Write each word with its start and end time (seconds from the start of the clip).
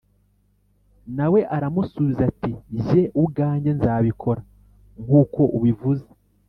h 0.03 0.03
Na 1.17 1.25
we 1.33 1.39
aramusubiza 1.55 2.21
ati 2.31 2.51
jye 2.85 3.01
ubwanjye 3.21 3.69
nzabikora 3.77 4.41
nk 5.03 5.11
uko 5.21 5.41
ubivuze 5.57 6.05